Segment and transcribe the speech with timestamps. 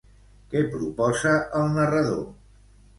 [0.53, 2.29] Què proposa el narrador?